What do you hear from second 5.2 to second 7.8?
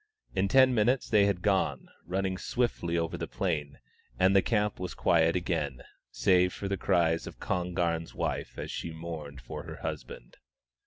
again, save for the cries of Kon